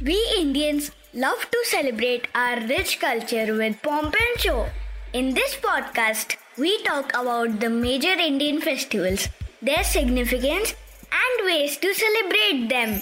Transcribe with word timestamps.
We 0.00 0.16
Indians 0.38 0.92
love 1.12 1.44
to 1.50 1.60
celebrate 1.64 2.28
our 2.32 2.60
rich 2.68 3.00
culture 3.00 3.52
with 3.52 3.82
pomp 3.82 4.14
and 4.14 4.40
show. 4.40 4.66
In 5.12 5.34
this 5.34 5.56
podcast, 5.56 6.36
we 6.56 6.80
talk 6.84 7.10
about 7.20 7.58
the 7.58 7.68
major 7.68 8.12
Indian 8.12 8.60
festivals, 8.60 9.26
their 9.60 9.82
significance, 9.82 10.72
and 11.22 11.44
ways 11.46 11.76
to 11.78 11.92
celebrate 12.02 12.68
them. 12.68 12.94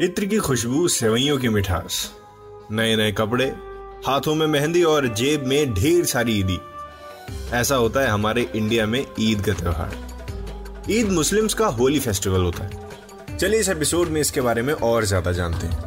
इत्र 0.00 0.26
की 0.26 0.38
खुशबू 0.46 0.86
सेवइयों 0.88 1.38
की 1.38 1.48
मिठास 1.48 2.02
नए 2.72 2.96
नए 2.96 3.12
कपड़े 3.18 3.52
हाथों 4.06 4.34
में 4.34 4.46
मेहंदी 4.46 4.82
और 4.94 5.08
जेब 5.14 5.46
में 5.46 5.74
ढेर 5.74 6.04
सारी 6.14 6.38
ईदी 6.40 6.58
ऐसा 7.56 7.74
होता 7.74 8.00
है 8.00 8.08
हमारे 8.10 8.48
इंडिया 8.56 8.86
में 8.86 9.04
ईद 9.20 9.44
का 9.46 9.52
त्योहार 9.60 9.96
ईद 10.90 11.10
मुस्लिम्स 11.12 11.54
का 11.54 11.66
होली 11.80 12.00
फेस्टिवल 12.00 12.42
होता 12.42 12.64
है 12.64 12.81
चलिए 13.42 13.60
इस 13.60 13.68
एपिसोड 13.68 14.08
में 14.08 14.20
इसके 14.20 14.40
बारे 14.40 14.62
में 14.62 14.72
और 14.74 15.04
ज़्यादा 15.04 15.30
जानते 15.32 15.66
हैं। 15.66 15.78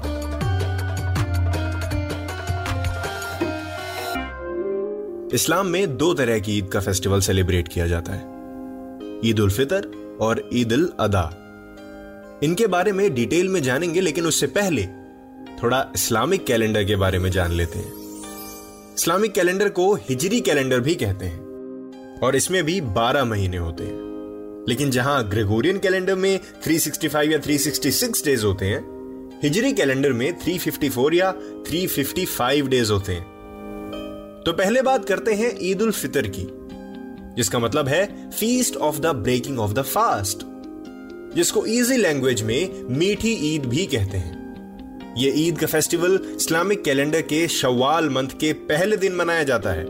इस्लाम 5.33 5.67
में 5.67 5.95
दो 5.97 6.13
तरह 6.13 6.39
की 6.39 6.57
ईद 6.57 6.67
का 6.73 6.79
फेस्टिवल 6.79 7.21
सेलिब्रेट 7.21 7.67
किया 7.67 7.87
जाता 7.87 8.13
है। 8.13 9.21
ईद 9.29 9.39
उल 9.39 9.49
फितर 9.49 9.89
और 10.21 10.49
ईद 10.53 10.73
उल 10.73 10.87
अदा 10.99 11.23
इनके 12.43 12.67
बारे 12.67 12.91
में 12.91 13.13
डिटेल 13.15 13.49
में 13.49 13.61
जानेंगे, 13.63 14.01
लेकिन 14.01 14.25
उससे 14.25 14.47
पहले 14.49 14.85
थोड़ा 15.63 15.85
इस्लामिक 15.95 16.45
कैलेंडर 16.45 16.83
के 16.83 16.95
बारे 16.95 17.19
में 17.19 17.29
जान 17.31 17.51
लेते 17.51 17.79
हैं। 17.79 17.93
इस्लामिक 18.93 19.33
कैलेंडर 19.33 19.69
को 19.69 19.93
हिजरी 20.09 20.41
कैलेंडर 20.41 20.79
भी 20.79 20.95
कहते 20.95 21.25
हैं 21.25 22.19
और 22.19 22.35
इसमें 22.35 22.63
भी 22.63 22.81
12 22.81 23.25
महीने 23.25 23.57
होते 23.57 23.83
हैं। 23.83 24.04
लेकिन 24.69 24.91
जहाँ 24.91 25.29
ग्रेगोरियन 25.29 25.77
कैलेंडर 25.79 26.15
में 26.15 26.39
365 26.65 27.31
या 27.31 27.39
366 27.39 28.25
डेज़ 28.25 28.45
होते 28.45 28.65
हैं 28.65 28.83
हिजरी 29.43 29.73
कैलेंडर 29.73 30.13
में 30.13 30.39
354 30.39 31.13
या 31.13 31.31
355 31.67 32.67
डेज़ 32.67 32.91
होते 32.91 33.13
हैं। 33.13 33.23
तो 34.45 34.53
पहले 34.53 34.81
बात 34.81 35.05
करते 35.05 35.33
हैं 35.33 35.57
ईद 35.61 35.81
उल 35.81 35.91
फितर 35.91 36.27
की, 36.27 36.47
जिसका 37.37 37.59
मतलब 37.59 37.87
है 37.87 38.29
feast 38.29 38.75
of 38.75 38.99
the 38.99 39.05
breaking 39.05 39.59
of 39.59 39.73
the 39.73 39.81
fast 39.81 40.37
जिसको 41.35 41.65
इजी 41.65 41.97
लैंग्वेज 41.97 42.41
में 42.41 42.83
मीठी 42.89 43.31
ईद 43.55 43.65
भी 43.65 43.85
कहते 43.85 44.17
हैं। 44.17 45.15
यह 45.17 45.33
ईद 45.35 45.59
का 45.59 45.67
फेस्टिवल 45.67 46.19
इस्लामिक 46.35 46.83
कैलेंडर 46.83 47.21
के 47.21 47.47
शवाल 47.47 48.09
मंथ 48.09 48.27
के 48.39 48.53
पहले 48.53 48.97
दिन 48.97 49.15
मनाया 49.15 49.43
जाता 49.43 49.69
है। 49.69 49.85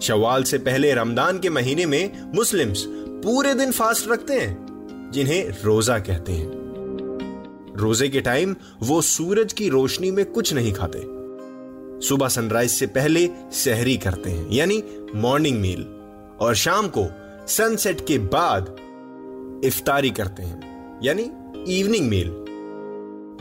शवाल 0.00 0.42
से 0.42 0.58
पहले 0.58 0.92
रमदान 0.94 1.38
के 1.38 1.50
महीने 1.50 1.86
में 1.86 2.32
मुस्लिम्स 2.34 2.84
पूरे 3.24 3.54
दिन 3.54 3.70
फास्ट 3.70 4.08
रखते 4.08 4.34
हैं, 4.34 5.10
जिन्हें 5.12 5.62
रोजा 5.64 5.98
कहते 5.98 6.32
हैं। 6.32 7.74
रोज़े 7.76 8.08
के 8.08 8.20
टाइम 8.20 8.54
वो 8.82 9.00
सूरज 9.02 9.52
की 9.52 9.68
रोशनी 9.68 10.10
में 10.10 10.24
कुछ 10.24 10.52
नहीं 10.54 10.72
खाते। 10.72 11.02
सुबह 12.06 12.28
सनराइज 12.28 12.70
से 12.70 12.86
पहले 12.86 13.28
सहरी 13.52 13.96
करते 13.96 14.30
हैं, 14.30 14.48
यानी 14.50 14.82
मॉर्निंग 15.14 15.60
मील 15.60 15.82
और 16.40 16.54
शाम 16.54 16.88
को 16.88 17.06
सनसेट 17.48 18.06
के 18.06 18.18
बाद 18.18 18.76
इफ्तारी 19.64 20.10
करते 20.10 20.42
हैं, 20.42 21.00
यानी 21.02 21.30
इवनिंग 21.78 22.08
मील 22.08 22.28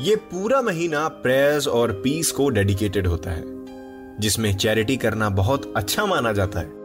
ये 0.02 0.16
पूरा 0.16 0.62
महीना 0.62 1.08
प्रेयर्स 1.24 1.68
और 1.68 1.92
पीस 1.94 2.32
को 2.32 2.50
डेडिकेटेड 2.50 3.08
होता 3.08 3.32
है, 3.32 3.44
जिसमें 4.20 4.56
चैरिटी 4.58 4.98
करना 4.98 5.30
बहुत 5.32 5.74
अच्छा 5.76 6.06
माना 6.06 6.34
जाता 6.34 6.60
है। 6.60 6.81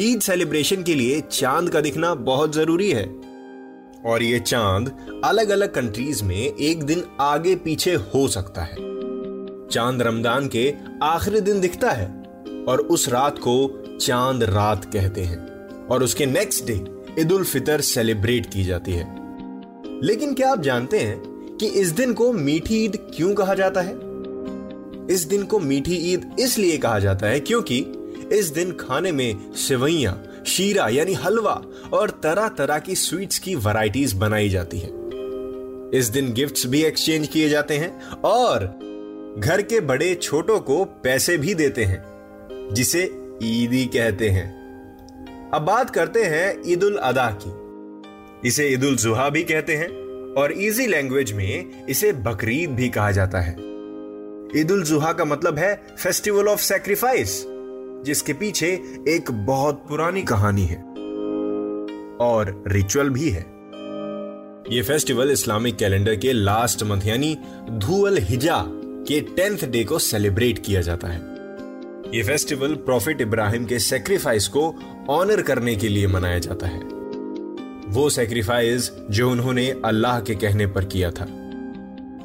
ईद 0.00 0.20
सेलिब्रेशन 0.20 0.82
के 0.82 0.94
लिए 0.94 1.20
चाँद 1.20 1.70
का 1.70 1.80
दिखना 1.80 2.14
बहुत 2.14 2.54
ज़रूरी 2.54 2.90
है। 2.90 3.04
और 4.06 4.22
ये 4.22 4.38
चाँद 4.40 5.20
अलग 5.24 5.48
अलग 5.48 5.72
कंट्रीज़ 5.74 6.24
में 6.24 6.36
एक 6.36 6.82
दिन 6.82 7.02
आगे 7.20 7.54
पीछे 7.56 7.94
हो 7.94 8.28
सकता 8.28 8.62
है। 8.62 8.76
चाँद 9.68 10.02
रमज़ान 10.02 10.48
के 10.48 10.74
आखिरी 11.02 11.40
दिन 11.40 11.60
दिखता 11.60 11.90
है 11.90 12.06
और 12.68 12.80
उस 12.80 13.08
रात 13.08 13.38
को 13.38 13.82
चाँद 14.00 14.42
रात 14.42 14.84
कहते 14.84 15.20
हैं 15.20 15.38
और 15.86 16.02
उसके 16.02 16.26
next 16.26 16.66
day 16.66 16.80
Eid 17.20 17.32
ul 17.32 17.44
Fitr 17.44 17.80
celebrate 17.80 18.46
की 18.46 18.64
जाती 18.64 18.92
है। 18.92 19.06
लेकिन 20.02 20.34
क्या 20.34 20.52
आप 20.52 20.60
जानते 20.60 20.98
हैं 20.98 21.20
कि 21.60 21.66
इस 21.66 21.88
दिन 21.88 22.12
को 22.12 22.32
मीठी 22.32 22.84
ईद 22.84 22.96
क्यों 23.16 23.34
कहा 23.34 23.54
जाता 23.54 23.80
है? 23.80 23.94
इस 25.10 25.26
दिन 25.30 25.44
को 25.44 25.58
मीठी 25.58 25.96
ईद 26.12 26.36
इसलिए 26.40 26.78
कहा 26.78 26.98
जाता 26.98 27.26
है 27.26 27.40
क्योंकि 27.40 27.84
इस 28.32 28.48
दिन 28.48 28.72
खाने 28.72 29.12
में 29.12 29.52
सिवैया 29.52 30.16
शीरा 30.46 30.88
यानी 30.88 31.12
हलवा 31.14 31.62
और 31.92 32.10
तरह 32.10 32.48
तरह 32.48 32.78
की 32.78 32.94
स्वीट्स 32.94 33.38
की 33.38 33.54
वैरायटीज 33.54 34.12
बनाई 34.12 34.48
जाती 34.48 34.78
है। 34.78 34.88
इस 35.98 36.08
दिन 36.08 36.32
गिफ्ट्स 36.32 36.66
भी 36.66 36.82
एक्सचेंज 36.82 37.28
किए 37.28 37.48
जाते 37.48 37.76
हैं 37.76 38.10
और 38.10 38.64
घर 39.38 39.62
के 39.62 39.80
बड़े 39.80 40.14
छोटों 40.14 40.60
को 40.60 40.84
पैसे 40.84 41.36
भी 41.38 41.54
देते 41.54 41.84
हैं, 41.84 42.02
जिसे 42.72 43.02
ईदी 43.42 43.84
कहते 43.86 44.28
हैं। 44.28 44.46
अब 45.54 45.62
बात 45.62 45.90
करते 45.90 46.24
हैं 46.24 46.62
ईद 46.66 46.84
उल 46.84 46.96
अदा 46.96 47.30
की। 47.42 48.48
इसे 48.48 48.68
ईद 48.68 48.84
उल 48.84 48.96
जुहा 48.96 49.28
भी 49.28 49.42
कहते 49.42 49.76
हैं 49.76 49.88
और 50.34 50.52
इजी 50.52 50.86
लैंग्वेज 50.86 51.32
में 51.32 51.86
इसे 51.86 52.12
बकरीद 52.12 52.70
भी 52.70 52.88
कहा 52.88 53.10
जाता 53.10 53.40
है। 53.40 53.52
ईद 54.56 54.70
उल 54.70 54.82
जुहा 54.82 55.12
का 55.12 55.24
मतलब 55.24 55.58
है 55.58 55.74
फेस्टिवल 56.02 56.48
ऑफ़ 56.48 56.60
सेक्रीफाइस 56.60 57.44
जिसके 58.04 58.32
पीछे 58.32 58.66
एक 59.08 59.30
बहुत 59.30 59.84
पुरानी 59.88 60.22
कहानी 60.22 60.64
है। 60.64 60.76
और 62.20 62.64
रिचुअल 62.66 63.10
भी 63.10 63.30
है। 63.30 63.58
यह 64.76 64.82
फेस्टिवल 64.82 65.30
इस्लामिक 65.30 65.76
कैलेंडर 65.76 66.16
के 66.16 66.32
लास्ट 66.32 66.82
मंथ 66.82 67.02
यानी 67.06 67.38
धुअल 67.70 68.18
हिजा 68.18 68.64
के 68.68 69.20
टेंथ 69.20 69.58
डे 69.68 69.84
को 69.84 69.98
सेलिब्रेट 69.98 70.58
किया 70.58 70.80
जाता 70.80 71.08
है। 71.08 71.20
यह 72.14 72.24
फेस्टिवल 72.24 72.74
प्रॉफिट 72.74 73.20
इब्राहिम 73.20 73.64
के 73.64 73.78
सेक्रीफाइस 73.78 74.48
को 74.48 74.74
ऑनर 75.10 75.42
करने 75.42 75.76
के 75.76 75.88
लिए 75.88 76.06
मनाया 76.06 76.38
जाता 76.38 76.66
है। 76.66 76.80
वो 77.88 78.10
सेक्रीफाइस 78.10 78.90
जो 79.10 79.30
उन्होंने 79.30 79.74
अल्लाह 79.84 80.20
के 80.20 80.34
कहने 80.34 80.66
पर 80.66 80.84
किया 80.84 81.10
था। 81.10 81.26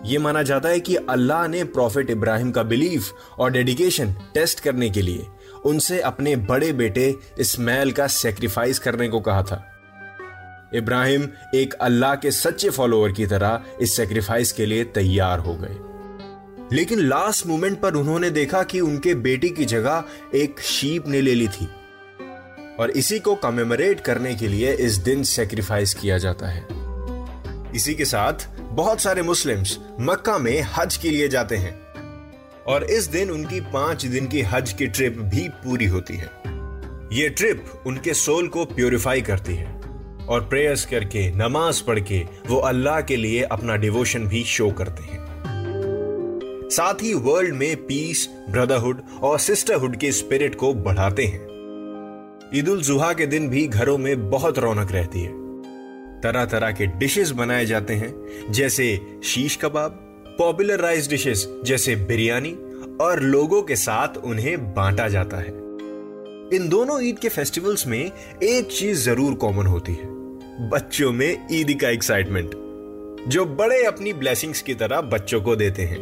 यह 0.06 0.20
माना 0.20 0.44
जाता 0.44 0.70
है 0.70 0.80
कि 0.80 0.96
अल्लाह 0.96 1.48
ने 1.48 1.64
प्रॉफिट 1.64 2.10
इब्राहिम 2.10 2.52
का 2.52 2.64
बिलीफ 2.64 3.14
और 3.40 3.52
डेडिकेशन 3.52 4.16
टेस्ट 4.34 4.60
करने 4.60 4.90
के 4.90 5.02
लिए 5.02 5.28
उनसे 5.66 6.00
अपने 6.00 6.36
बड़े 6.36 6.74
बेटे 6.74 7.16
इस्माइल 7.40 7.92
का 7.92 8.08
सेक्रीफाइस 8.08 8.80
करने 8.80 9.08
को 9.08 9.20
कहा 9.20 9.44
था। 9.44 9.70
इब्राहिम 10.76 11.30
एक 11.56 11.74
अल्लाह 11.74 12.16
के 12.16 12.32
सच्चे 12.32 12.70
फॉलोअर 12.70 13.12
की 13.12 13.26
तरह 13.26 13.64
इस 13.82 13.96
सेक्रीफाइस 13.96 14.52
के 14.52 14.66
लिए 14.66 14.84
तैयार 14.84 15.40
हो 15.40 15.56
गए। 15.56 15.78
लेकिन 16.76 17.00
लास्ट 17.00 17.48
मोमेंट 17.48 17.82
पर 17.82 17.94
उन्होंने 17.94 18.30
देखा 18.30 18.64
कि 18.64 18.80
उनके 18.80 19.16
बेटी 19.16 19.50
की 19.50 19.66
जगह 19.66 20.04
एक 20.36 20.60
शीप 20.60 21.08
ने 21.08 21.22
ले 21.22 21.36
ली 21.36 21.48
थी। 21.48 21.70
और 22.80 22.92
इसी 22.92 23.20
को 23.20 23.36
कमेमोरेट 23.36 24.00
करने 24.00 24.36
के 24.36 24.48
लिए 24.48 24.74
इस 24.74 24.94
दिन 24.94 25.24
सेक्रीफाइस 25.24 25.94
किया 25.94 26.18
जाता 26.18 26.48
है। 26.48 26.68
इसी 27.76 27.96
के 27.96 28.06
साथ 28.06 28.34
बहुत 28.60 29.02
सारे 29.02 29.22
मुस्लिम्स 29.22 29.80
मक्का 30.00 30.38
में 30.38 30.62
हज 30.62 30.98
के 30.98 31.10
लिए 31.10 31.28
जाते 31.28 31.56
हैं। 31.56 31.83
और 32.68 32.84
इस 32.84 33.08
दिन 33.08 33.32
उनकी 33.32 33.60
पाँच 33.62 34.06
दिन 34.06 34.28
की 34.28 34.42
हज 34.42 34.74
की 34.74 34.88
ट्रिप 34.88 35.18
भी 35.18 35.48
पूरी 35.50 35.86
होती 35.86 36.18
है। 36.18 36.30
ये 37.14 37.30
ट्रिप 37.30 37.84
उनके 37.88 38.14
सोल 38.14 38.48
को 38.48 38.66
प्योरीफाई 38.66 39.22
करती 39.22 39.56
है 39.56 39.72
और 40.30 40.46
प्रेयर्स 40.46 40.86
करके, 40.86 41.30
नमाज़ 41.32 41.84
पढ़ 41.84 42.00
के 42.00 42.24
वो 42.48 42.58
अल्लाह 42.58 43.02
के 43.02 43.16
लिए 43.16 43.42
अपना 43.42 43.76
डिवोशन 43.76 44.28
भी 44.28 44.44
शो 44.44 44.72
करते 44.72 45.04
हैं। 45.04 45.22
साथ 46.72 47.04
ही 47.04 47.14
वर्ल्ड 47.14 47.54
में 47.54 47.76
पीस 47.86 48.28
ब्रदरहुड 48.50 49.02
और 49.22 49.40
सिस्टरहुड 49.40 49.96
के 49.96 50.12
स्पिरिट 50.12 50.56
को 50.56 50.74
बढ़ाते 50.74 51.26
हैं। 51.26 51.42
ईद 52.56 52.70
उल 52.70 52.82
जुहा 52.82 53.14
के 53.14 53.26
दिन 53.26 53.50
भी 53.50 53.68
घरों 53.68 53.98
में 53.98 54.30
बहुत 54.30 54.60
रौनक 54.60 54.92
रहती 54.92 55.20
है। 55.20 55.32
तरह 56.22 56.46
तरह 56.46 56.72
के 56.72 56.86
डिशेस 56.86 57.32
बनाए 57.32 57.66
जाते 57.66 57.94
हैं, 57.94 58.14
जैसे 58.52 59.00
शीश 59.24 59.56
कबाब 59.56 60.00
पॉपुलर 60.38 60.80
राइस 60.80 61.10
डिशेस 61.10 61.48
जैसे 61.66 61.96
बिरयानी, 61.96 62.52
और 63.02 63.20
लोगों 63.22 63.62
के 63.62 63.76
साथ 63.76 64.18
उन्हें 64.18 64.74
बांटा 64.74 65.08
जाता 65.08 65.38
है। 65.38 65.52
इन 66.56 66.68
दोनों 66.70 67.02
ईद 67.04 67.20
के 67.20 67.30
फेस्टिवल्स 67.30 67.86
में 67.88 68.00
एक 68.00 68.68
चीज़ 68.72 69.00
ज़रूर 69.00 69.34
कॉमन 69.34 69.66
होती 69.66 69.94
है, 69.94 70.08
बच्चों 70.70 71.12
में 71.12 71.48
ईद 71.52 71.78
का 71.82 71.90
एक्साइटमेंट 71.90 72.52
जो 73.28 73.46
बड़े 73.46 73.84
अपनी 73.84 74.14
ब्लेसिंग्स 74.14 74.62
की 74.62 74.74
तरह 74.74 75.02
बच्चों 75.02 75.42
को 75.42 75.56
देते 75.56 75.84
हैं। 75.84 76.02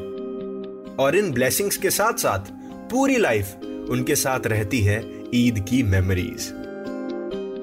और 0.99 1.15
इन 1.15 1.31
ब्लेसिंग्स 1.31 1.77
के 1.77 1.89
साथ 1.89 2.13
साथ 2.13 2.51
पूरी 2.91 3.17
लाइफ 3.17 3.87
उनके 3.89 4.15
साथ 4.15 4.47
रहती 4.47 4.81
है 4.81 4.99
ईद 5.35 5.65
की 5.69 5.83
मेमोरीज 5.83 6.51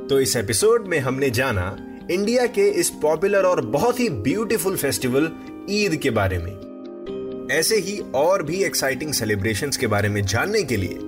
तो 0.08 0.20
इस 0.20 0.36
एपिसोड 0.36 0.86
में 0.86 0.98
हमने 0.98 1.30
जाना 1.30 1.76
इंडिया 2.10 2.46
के 2.46 2.68
इस 2.80 2.90
पॉपुलर 3.02 3.44
और 3.44 3.60
बहुत 3.66 4.00
ही 4.00 4.08
ब्यूटीफुल 4.10 4.76
फेस्टिवल 4.76 5.30
ईद 5.70 5.96
के 5.96 6.10
बारे 6.10 6.38
में। 6.38 7.48
ऐसे 7.52 7.76
ही 7.76 8.02
और 8.14 8.42
भी 8.42 8.64
एक्साइटिंग 8.64 9.12
सेलिब्रेशंस 9.12 9.76
के 9.76 9.86
बारे 9.86 10.08
में 10.08 10.22
जानने 10.22 10.62
के 10.62 10.76
लिए 10.76 10.98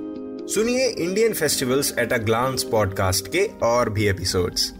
सुनिए 0.55 0.89
Indian 0.89 1.33
festivals 1.33 1.95
at 1.99 2.13
a 2.13 2.19
glance 2.19 2.63
podcast 2.63 3.29
के 3.29 3.51
और 3.63 3.91
भी 3.91 4.09
एपिसोड्स 4.09 4.73